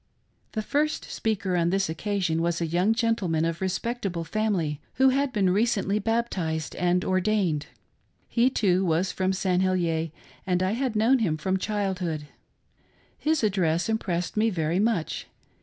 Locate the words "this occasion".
1.69-2.41